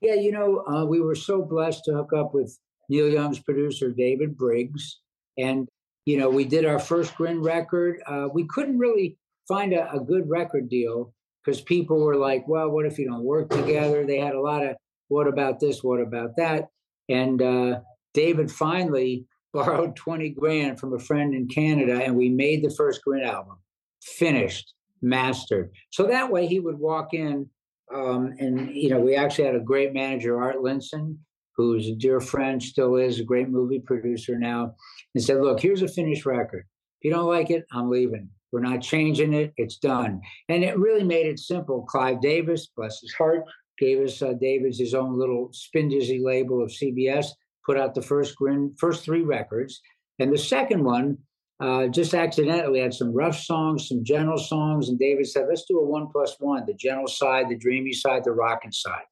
[0.01, 2.57] Yeah, you know, uh, we were so blessed to hook up with
[2.89, 5.01] Neil Young's producer, David Briggs.
[5.37, 5.69] And,
[6.05, 8.01] you know, we did our first Grin record.
[8.07, 9.15] Uh, we couldn't really
[9.47, 11.13] find a, a good record deal
[11.45, 14.03] because people were like, well, what if you don't work together?
[14.03, 14.75] They had a lot of,
[15.09, 15.83] what about this?
[15.83, 16.69] What about that?
[17.09, 17.81] And uh,
[18.15, 23.03] David finally borrowed 20 grand from a friend in Canada and we made the first
[23.03, 23.59] Grin album,
[24.01, 25.71] finished, mastered.
[25.91, 27.49] So that way he would walk in
[27.93, 31.17] um, and you know, we actually had a great manager, Art Linson,
[31.55, 34.75] who's a dear friend, still is a great movie producer now,
[35.13, 36.65] and said, "Look, here's a finished record.
[36.99, 38.29] If you don't like it, I'm leaving.
[38.51, 39.53] We're not changing it.
[39.57, 41.83] It's done." And it really made it simple.
[41.83, 43.43] Clive Davis, bless his heart,
[43.77, 47.27] gave us uh, Davis his own little Spindizzy label of CBS.
[47.65, 49.81] Put out the first grin, first three records,
[50.19, 51.17] and the second one
[51.63, 55.79] uh, just accidentally had some rough songs, some gentle songs, and David said, "Let's do
[55.79, 59.05] a one plus one: the gentle side, the dreamy side, the rocking side."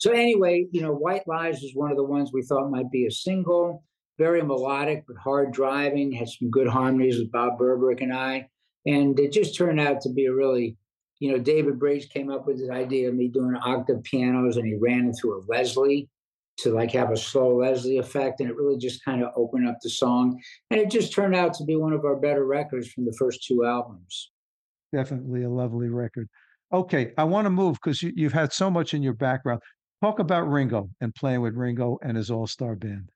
[0.00, 3.04] So anyway, you know, White Lies was one of the ones we thought might be
[3.04, 3.84] a single,
[4.16, 6.12] very melodic but hard driving.
[6.12, 8.48] Had some good harmonies with Bob Berberich and I,
[8.86, 10.78] and it just turned out to be a really,
[11.18, 14.66] you know, David Briggs came up with this idea of me doing octave pianos, and
[14.66, 16.08] he ran it through a Leslie
[16.62, 19.78] to like have a slow Leslie effect, and it really just kind of opened up
[19.82, 20.40] the song.
[20.70, 23.44] And it just turned out to be one of our better records from the first
[23.44, 24.30] two albums.
[24.92, 26.28] Definitely a lovely record.
[26.72, 29.60] Okay, I want to move because you, you've had so much in your background.
[30.02, 33.10] Talk about Ringo and playing with Ringo and his all star band.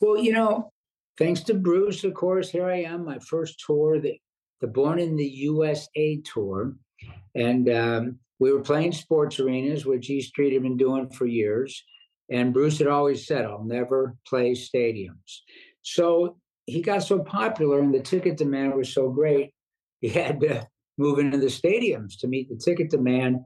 [0.00, 0.70] Well, you know,
[1.18, 4.18] thanks to Bruce, of course, here I am, my first tour, the,
[4.60, 6.74] the Born in the USA tour.
[7.34, 11.84] And um, we were playing sports arenas, which E Street had been doing for years.
[12.30, 15.40] And Bruce had always said, I'll never play stadiums.
[15.82, 19.52] So he got so popular and the ticket demand was so great,
[20.00, 23.40] he had to move into the stadiums to meet the ticket demand.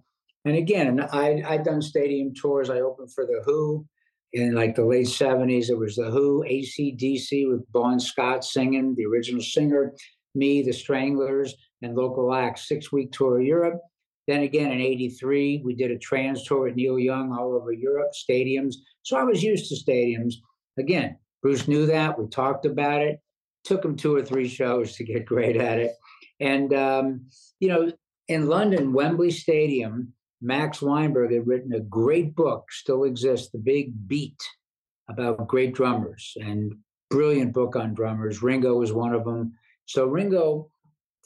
[0.44, 2.70] And again, I, I'd done stadium tours.
[2.70, 3.86] I opened for The Who
[4.32, 5.70] in like the late 70s.
[5.70, 9.94] It was The Who, ACDC with Bon Scott singing, the original singer,
[10.34, 13.80] me, the Stranglers, and local acts, six week tour of Europe.
[14.28, 18.10] Then again in 83, we did a trans tour with Neil Young all over Europe,
[18.12, 18.74] stadiums.
[19.02, 20.34] So I was used to stadiums.
[20.78, 22.18] Again, Bruce knew that.
[22.18, 23.20] We talked about it.
[23.64, 25.92] Took him two or three shows to get great at it.
[26.40, 27.26] And, um,
[27.58, 27.90] you know,
[28.28, 30.12] in London, Wembley Stadium,
[30.42, 34.40] Max Weinberg had written a great book, still exists, The Big Beat,
[35.08, 36.74] about great drummers and
[37.10, 38.42] brilliant book on drummers.
[38.42, 39.54] Ringo was one of them.
[39.86, 40.70] So Ringo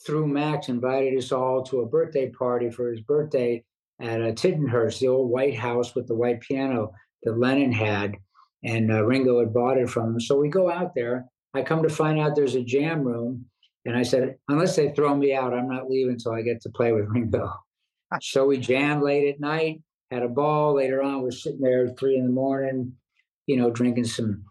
[0.04, 3.64] through Max, invited us all to a birthday party for his birthday
[4.00, 8.16] at a uh, Tittenhurst, the old White House with the white piano that Lennon had,
[8.64, 10.20] and uh, Ringo had bought it from him.
[10.20, 11.26] So we go out there.
[11.54, 13.44] I come to find out there's a jam room,
[13.84, 16.70] and I said, unless they throw me out, I'm not leaving until I get to
[16.70, 17.52] play with Ringo.
[18.20, 20.74] so we jammed late at night, had a ball.
[20.74, 22.92] Later on, we're sitting there at three in the morning,
[23.46, 24.42] you know, drinking some,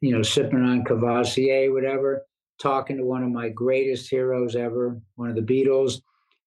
[0.00, 2.26] you know, sipping on Courvoisier, whatever
[2.62, 6.00] talking to one of my greatest heroes ever, one of the Beatles.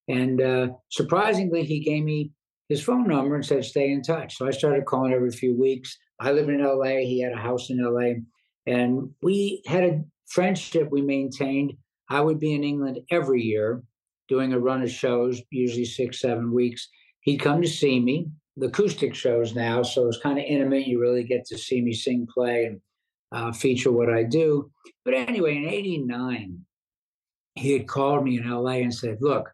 [0.07, 2.31] And uh, surprisingly, he gave me
[2.69, 4.37] his phone number and said, stay in touch.
[4.37, 5.97] So I started calling every few weeks.
[6.19, 6.99] I live in LA.
[7.01, 8.21] He had a house in LA.
[8.65, 11.73] And we had a friendship we maintained.
[12.09, 13.83] I would be in England every year
[14.27, 16.87] doing a run of shows, usually six, seven weeks.
[17.21, 19.83] He'd come to see me, the acoustic shows now.
[19.83, 20.87] So it's kind of intimate.
[20.87, 22.81] You really get to see me sing, play, and
[23.35, 24.71] uh, feature what I do.
[25.03, 26.59] But anyway, in 89,
[27.55, 29.51] he had called me in LA and said, look,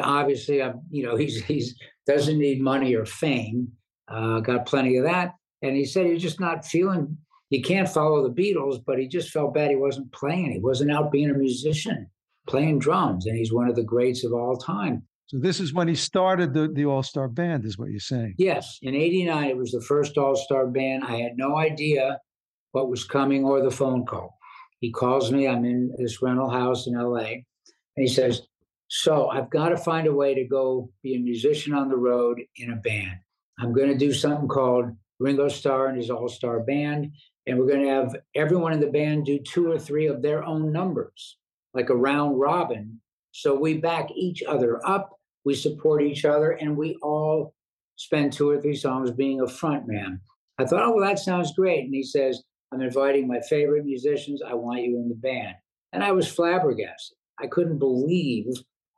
[0.00, 1.74] obviously, I'm, you know, he's, he's
[2.06, 3.68] doesn't need money or fame,
[4.08, 5.32] uh, got plenty of that.
[5.62, 7.16] And he said, you're just not feeling,
[7.48, 10.52] he can't follow the Beatles, but he just felt bad he wasn't playing.
[10.52, 12.08] He wasn't out being a musician,
[12.46, 13.26] playing drums.
[13.26, 15.02] And he's one of the greats of all time.
[15.26, 18.34] So this is when he started the, the All Star Band, is what you're saying?
[18.38, 18.78] Yes.
[18.82, 21.02] In 89, it was the first All Star Band.
[21.04, 22.20] I had no idea
[22.72, 24.36] what was coming or the phone call.
[24.80, 27.44] He calls me, I'm in this rental house in LA, and
[27.96, 28.42] he says,
[28.88, 32.40] So I've got to find a way to go be a musician on the road
[32.56, 33.18] in a band.
[33.58, 37.12] I'm going to do something called Ringo Starr and his All Star Band,
[37.46, 40.44] and we're going to have everyone in the band do two or three of their
[40.44, 41.38] own numbers,
[41.72, 43.00] like a round robin.
[43.32, 45.10] So we back each other up,
[45.44, 47.54] we support each other, and we all
[47.96, 50.20] spend two or three songs being a front man.
[50.58, 51.84] I thought, oh, well, that sounds great.
[51.84, 52.42] And he says,
[52.72, 54.42] I'm inviting my favorite musicians.
[54.42, 55.54] I want you in the band.
[55.92, 57.16] And I was flabbergasted.
[57.40, 58.46] I couldn't believe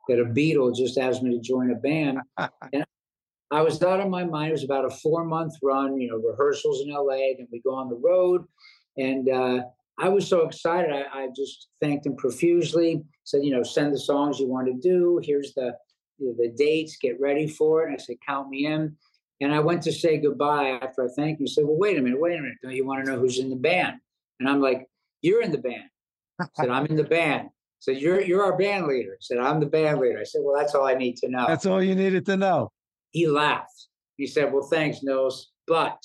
[0.07, 2.19] that a Beatle just asked me to join a band.
[2.73, 2.85] and
[3.51, 4.49] I was out of my mind.
[4.49, 7.35] It was about a four month run, you know, rehearsals in LA.
[7.37, 8.45] Then we go on the road.
[8.97, 9.63] And uh,
[9.97, 10.91] I was so excited.
[10.91, 14.73] I, I, just thanked him profusely, said, you know, send the songs you want to
[14.73, 15.21] do.
[15.23, 15.73] Here's the
[16.19, 17.87] the dates, get ready for it.
[17.87, 18.95] And I said, count me in.
[19.41, 21.47] And I went to say goodbye after I thanked him.
[21.47, 22.57] He said, well, wait a minute, wait a minute.
[22.61, 23.97] Don't you want to know who's in the band?
[24.39, 24.87] And I'm like,
[25.21, 25.89] you're in the band.
[26.41, 27.47] I said, I'm in the band.
[27.47, 29.11] I said, you're, you're our band leader.
[29.13, 30.19] I said, I'm the band leader.
[30.19, 31.45] I said, well, that's all I need to know.
[31.47, 32.71] That's all you needed to know.
[33.11, 33.87] He laughed.
[34.17, 35.97] He said, well, thanks, Nils, but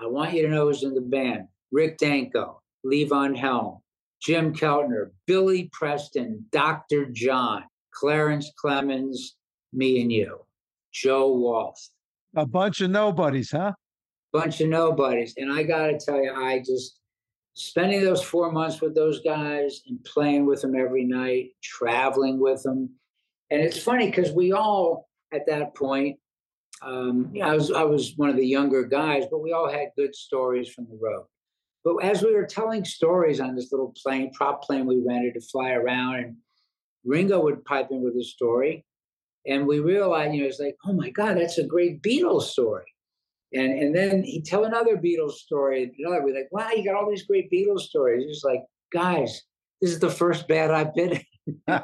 [0.00, 1.46] I want you to know who's in the band.
[1.72, 3.80] Rick Danko, Levon Helm,
[4.22, 7.06] Jim Keltner, Billy Preston, Dr.
[7.06, 9.16] John, Clarence Clemons,
[9.72, 10.40] me and you,
[10.92, 11.88] Joe Walsh.
[12.36, 13.72] A bunch of nobodies, huh?
[14.32, 15.34] Bunch of nobodies.
[15.36, 17.00] And I got to tell you, I just,
[17.54, 22.62] spending those four months with those guys and playing with them every night, traveling with
[22.62, 22.90] them.
[23.50, 26.18] And it's funny because we all, at that point,
[26.82, 30.14] um, I was I was one of the younger guys, but we all had good
[30.14, 31.26] stories from the road.
[31.84, 35.40] But as we were telling stories on this little plane, prop plane we rented to
[35.40, 36.36] fly around, and
[37.04, 38.86] Ringo would pipe in with a story,
[39.46, 42.84] and we realized, you know, it's like, oh my God, that's a great Beatles story.
[43.52, 45.92] And and then he'd tell another Beatles story.
[45.98, 48.24] Another, we're like, wow, you got all these great Beatles stories.
[48.26, 48.62] He's like,
[48.92, 49.42] guys,
[49.80, 51.20] this is the first band I've been
[51.66, 51.82] in.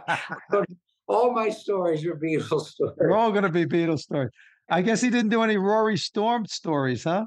[1.08, 2.94] all my stories are Beatles stories.
[2.98, 4.30] They're all going to be Beatles stories.
[4.70, 7.26] I guess he didn't do any Rory Storm stories, huh?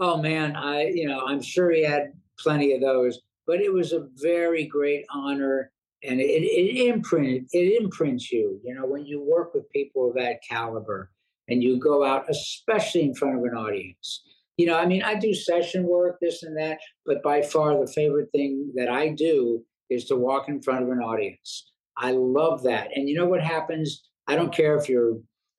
[0.00, 3.92] Oh man, I you know I'm sure he had plenty of those, but it was
[3.92, 5.70] a very great honor,
[6.06, 8.60] and it, it imprinted it imprints you.
[8.64, 11.10] You know when you work with people of that caliber,
[11.48, 14.22] and you go out, especially in front of an audience.
[14.56, 17.90] You know, I mean, I do session work, this and that, but by far the
[17.92, 21.72] favorite thing that I do is to walk in front of an audience.
[21.96, 24.08] I love that, and you know what happens?
[24.26, 25.18] I don't care if you're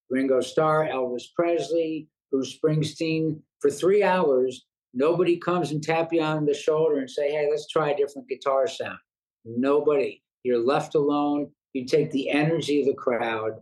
[0.09, 3.39] Ringo Starr, Elvis Presley, Bruce Springsteen.
[3.61, 7.67] For three hours, nobody comes and tap you on the shoulder and say, hey, let's
[7.67, 8.97] try a different guitar sound.
[9.43, 10.21] Nobody.
[10.45, 11.49] You're left alone.
[11.73, 13.53] You take the energy of the crowd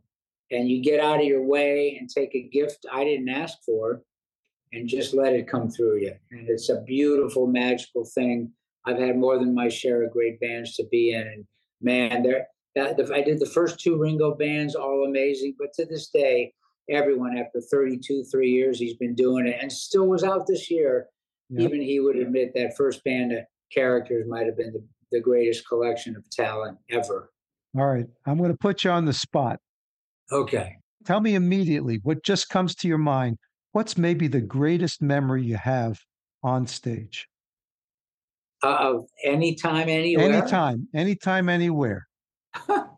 [0.52, 4.02] and you get out of your way and take a gift I didn't ask for
[4.74, 6.14] and just let it come through you.
[6.32, 8.52] And it's a beautiful, magical thing.
[8.86, 11.22] I've had more than my share of great bands to be in.
[11.26, 11.46] And
[11.82, 15.56] man, there I did the first two Ringo bands, all amazing.
[15.58, 16.54] But to this day,
[16.90, 21.08] everyone after 32, three years, he's been doing it and still was out this year.
[21.50, 21.62] Yep.
[21.62, 24.84] Even he would admit that first band of characters might have been the,
[25.14, 27.30] the greatest collection of talent ever.
[27.78, 28.08] All right.
[28.26, 29.60] I'm going to put you on the spot.
[30.32, 30.76] Okay.
[31.06, 33.38] Tell me immediately what just comes to your mind.
[33.72, 36.00] What's maybe the greatest memory you have
[36.44, 37.28] on stage?
[38.64, 40.32] Uh, of anytime, anywhere?
[40.32, 42.08] Anytime, anytime, anywhere.
[42.70, 42.96] oh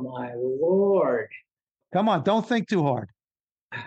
[0.00, 1.28] my lord!
[1.92, 3.08] Come on, don't think too hard.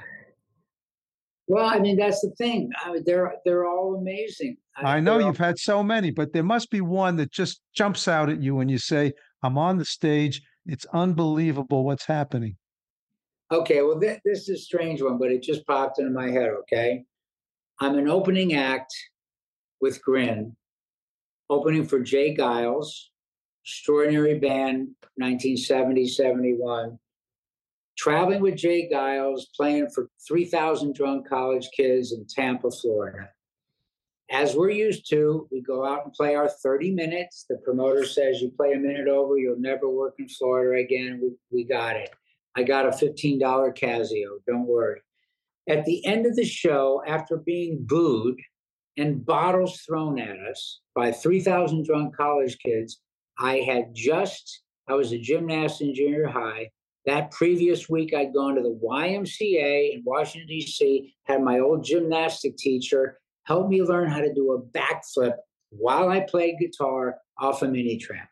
[1.48, 2.70] Well, I mean that's the thing.
[2.82, 4.56] I mean, they're they're all amazing.
[4.78, 5.48] I, know you've all...
[5.48, 8.70] had so many, but there must be one that just jumps out at you when
[8.70, 9.14] you say,
[9.44, 10.42] "I'm on the stage.
[10.66, 12.58] It's unbelievable what's happening."
[13.52, 16.50] Okay, well, th- this is a strange one, but it just popped into my head.
[16.62, 17.04] Okay,
[17.80, 18.94] I'm an opening act
[19.82, 20.56] with Grin,
[21.50, 22.36] opening for J.
[22.36, 22.88] Geils,
[23.66, 26.98] extraordinary band, 1970, 71.
[27.98, 28.90] Traveling with J.
[28.92, 33.30] Geils, playing for 3,000 drunk college kids in Tampa, Florida.
[34.32, 37.46] As we're used to, we go out and play our 30 minutes.
[37.50, 41.20] The promoter says, You play a minute over, you'll never work in Florida again.
[41.22, 42.10] We, we got it.
[42.56, 45.02] I got a $15 Casio, don't worry.
[45.70, 48.40] At the end of the show, after being booed
[48.98, 53.02] and bottles thrown at us by 3,000 drunk college kids,
[53.38, 56.72] I had just, I was a gymnast in junior high.
[57.06, 62.58] That previous week, I'd gone to the YMCA in Washington, D.C., had my old gymnastic
[62.58, 65.36] teacher help me learn how to do a backflip
[65.70, 68.30] while I played guitar off a mini tramp.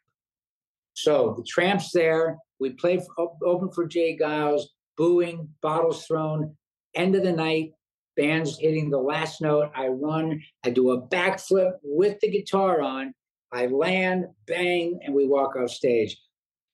[0.94, 2.38] So the tramp's there.
[2.60, 4.18] We play for, open for J.
[4.18, 4.64] Geils,
[4.98, 6.56] booing, bottles thrown.
[6.94, 7.72] End of the night,
[8.18, 9.72] band's hitting the last note.
[9.76, 13.14] I run, I do a backflip with the guitar on.
[13.52, 16.18] I land, bang, and we walk off stage.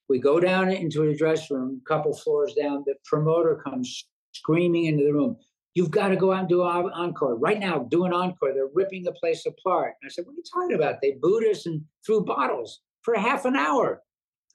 [0.09, 2.83] We go down into a dressing room, couple floors down.
[2.85, 5.37] The promoter comes screaming into the room.
[5.75, 7.79] You've got to go out and do an encore right now.
[7.79, 8.53] Do an encore.
[8.53, 9.93] They're ripping the place apart.
[10.01, 11.01] And I said, "What are you talking about?
[11.01, 14.01] They booed us and threw bottles for half an hour."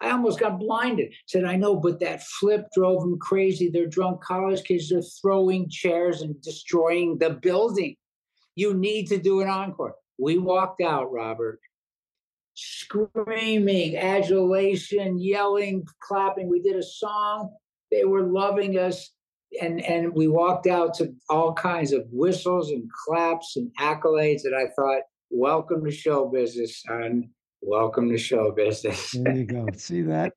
[0.00, 1.12] I almost got blinded.
[1.26, 3.68] Said, "I know, but that flip drove them crazy.
[3.68, 4.88] They're drunk college kids.
[4.88, 7.96] They're throwing chairs and destroying the building.
[8.56, 11.60] You need to do an encore." We walked out, Robert,
[12.54, 16.48] screaming, adulation, yelling, clapping.
[16.48, 17.54] We did a song.
[17.90, 19.10] They were loving us.
[19.61, 24.55] And, and we walked out to all kinds of whistles and claps and accolades that
[24.55, 27.30] I thought, welcome to show business, son.
[27.62, 29.11] Welcome to show business.
[29.12, 29.66] there you go.
[29.76, 30.32] See that?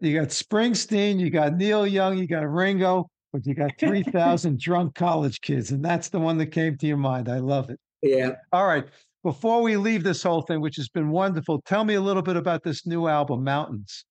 [0.00, 4.94] You got Springsteen, you got Neil Young, you got Ringo, but you got 3,000 drunk
[4.94, 5.70] college kids.
[5.70, 7.28] And that's the one that came to your mind.
[7.28, 7.80] I love it.
[8.02, 8.32] Yeah.
[8.52, 8.84] All right.
[9.22, 12.36] Before we leave this whole thing, which has been wonderful, tell me a little bit
[12.36, 14.04] about this new album, Mountains.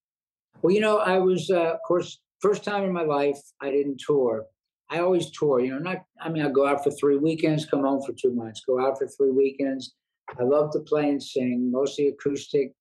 [0.62, 4.02] Well, you know, I was, uh, of course, first time in my life I didn't
[4.06, 4.46] tour.
[4.92, 7.84] I always tour, you know, not, I mean, I go out for three weekends, come
[7.84, 9.96] home for two months, go out for three weekends.
[10.38, 12.74] I love to play and sing, mostly acoustic.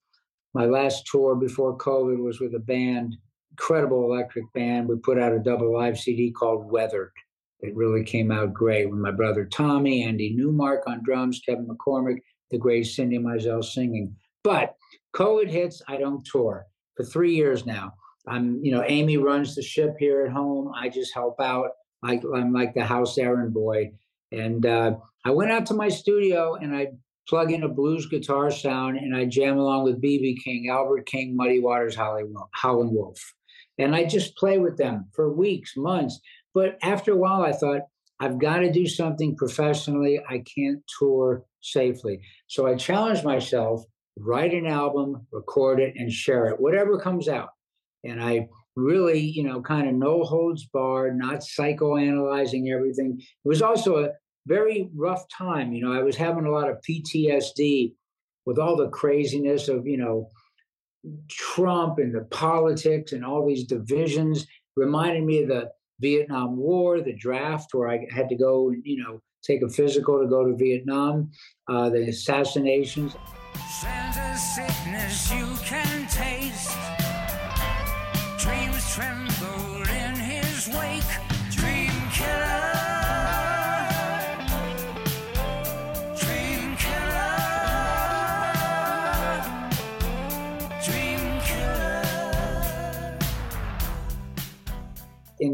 [0.53, 3.17] My last tour before COVID was with a band,
[3.53, 4.89] incredible electric band.
[4.89, 7.13] We put out a double live CD called Weathered.
[7.61, 12.19] It really came out great with my brother Tommy, Andy Newmark on drums, Kevin McCormick,
[12.51, 14.17] the great Cindy Mizelle singing.
[14.43, 14.75] But
[15.15, 17.93] COVID hits, I don't tour for three years now.
[18.27, 20.73] I'm, you know, Amy runs the ship here at home.
[20.75, 21.70] I just help out.
[22.05, 23.93] I, am like the house errand boy.
[24.31, 26.89] And uh, I went out to my studio and I
[27.29, 31.37] plug in a blues guitar sound and I jam along with BB King, Albert King,
[31.37, 33.20] Muddy Waters, Howlin' Wolf.
[33.79, 36.20] And I just play with them for weeks, months.
[36.55, 37.83] But after a while, I thought,
[38.20, 40.20] I've got to do something professionally.
[40.29, 42.20] I can't tour safely.
[42.47, 43.85] So I challenged myself
[44.18, 47.51] write an album, record it, and share it, whatever comes out.
[48.05, 53.21] And I really, you know, kind of no holds barred, not psychoanalyzing everything.
[53.21, 54.11] It was also a
[54.47, 55.73] very rough time.
[55.73, 57.95] You know, I was having a lot of PTSD
[58.45, 60.29] with all the craziness of, you know,
[61.29, 64.47] Trump and the politics and all these divisions,
[64.77, 69.21] reminded me of the Vietnam War, the draft where I had to go, you know,
[69.43, 71.31] take a physical to go to Vietnam,
[71.69, 73.17] uh, the assassinations.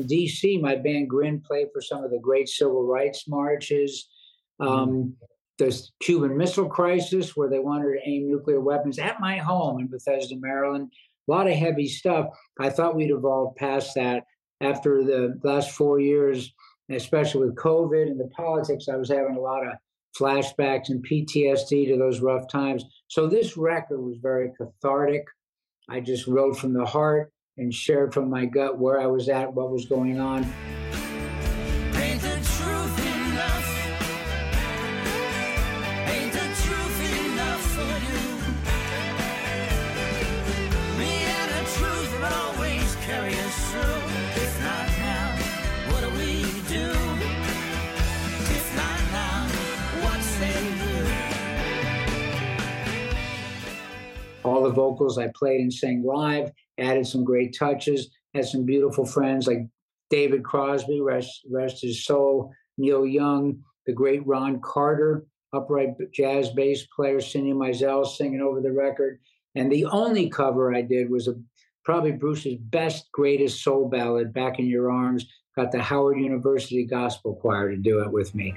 [0.09, 4.09] DC, my band Grin played for some of the great civil rights marches.
[4.61, 5.15] Um,
[5.59, 9.89] the Cuban Missile Crisis, where they wanted to aim nuclear weapons at my home in
[9.89, 10.91] Bethesda, Maryland.
[11.29, 12.29] A lot of heavy stuff.
[12.61, 14.25] I thought we'd evolved past that
[14.61, 16.53] after the last four years,
[16.91, 18.89] especially with COVID and the politics.
[18.89, 19.75] I was having a lot of
[20.17, 22.85] flashbacks and PTSD to those rough times.
[23.09, 25.25] So this record was very cathartic.
[25.89, 29.53] I just wrote from the heart and shared from my gut where I was at,
[29.53, 30.51] what was going on.
[54.45, 59.05] all the vocals I played and sang live, added some great touches, had some beautiful
[59.05, 59.67] friends like
[60.11, 66.87] David Crosby, rest, rest his soul, Neil Young, the great Ron Carter, upright jazz bass
[66.95, 69.19] player, Cindy Mizelle singing over the record.
[69.55, 71.35] And the only cover I did was a,
[71.85, 75.27] probably Bruce's best, greatest soul ballad, Back in Your Arms.
[75.57, 78.55] Got the Howard University Gospel Choir to do it with me.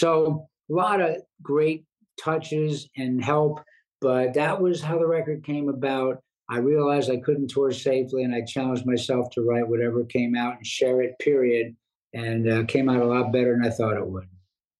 [0.00, 1.84] So a lot of great
[2.18, 3.60] touches and help,
[4.00, 6.22] but that was how the record came about.
[6.48, 10.56] I realized I couldn't tour safely, and I challenged myself to write whatever came out
[10.56, 11.18] and share it.
[11.18, 11.76] Period,
[12.14, 14.24] and uh, came out a lot better than I thought it would.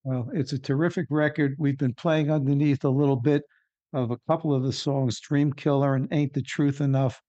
[0.05, 1.55] Well, it's a terrific record.
[1.59, 3.43] We've been playing underneath a little bit
[3.93, 7.21] of a couple of the songs, Dream Killer and Ain't the Truth Enough.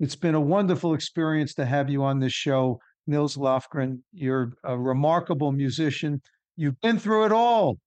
[0.00, 4.00] It's been a wonderful experience to have you on this show, Nils Lofgren.
[4.12, 6.20] You're a remarkable musician.
[6.58, 7.78] You've been through it all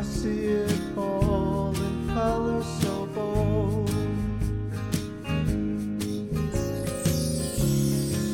[0.03, 3.87] see it all in color so bold.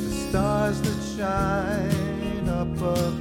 [0.04, 3.19] the stars that shine up above